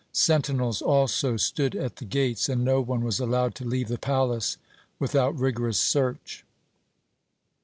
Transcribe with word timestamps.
Sentinels 0.13 0.81
also 0.81 1.37
stood 1.37 1.75
at 1.75 1.97
the 1.97 2.05
gates, 2.05 2.49
and 2.49 2.63
no 2.65 2.81
one 2.81 3.03
was 3.03 3.19
allowed 3.19 3.53
to 3.53 3.63
leave 3.63 3.87
the 3.87 3.99
palace 3.99 4.57
without 4.97 5.37
rigorous 5.37 5.77
search. 5.79 6.43